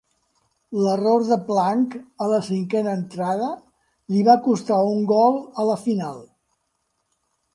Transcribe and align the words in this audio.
L"error 0.83 1.25
de 1.31 1.35
Plank 1.49 1.97
a 2.25 2.29
la 2.31 2.39
cinquena 2.47 2.95
entrada 3.01 3.51
li 4.15 4.25
va 4.31 4.37
costar 4.47 4.81
un 4.95 5.05
gol 5.13 5.39
a 5.65 5.67
la 5.71 5.79
final. 5.83 6.19